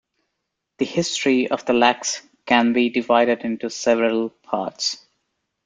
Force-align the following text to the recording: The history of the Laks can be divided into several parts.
The 0.79 0.85
history 0.85 1.47
of 1.51 1.63
the 1.67 1.73
Laks 1.73 2.23
can 2.47 2.73
be 2.73 2.89
divided 2.89 3.43
into 3.43 3.69
several 3.69 4.31
parts. 4.31 4.97